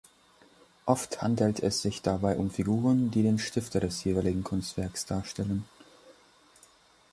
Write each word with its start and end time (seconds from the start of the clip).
Oft 0.87 1.21
handelt 1.21 1.59
es 1.59 1.83
sich 1.83 2.01
dabei 2.01 2.35
um 2.35 2.49
Figuren, 2.49 3.11
die 3.11 3.21
den 3.21 3.37
Stifter 3.37 3.79
des 3.79 4.03
jeweiligen 4.03 4.43
Kunstwerks 4.43 5.05
darstellen. 5.05 5.63